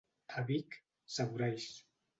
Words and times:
A 0.39 0.43
Vic, 0.47 0.79
saboralls. 1.19 1.69